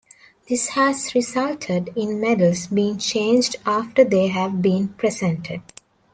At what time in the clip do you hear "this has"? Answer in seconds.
0.49-1.13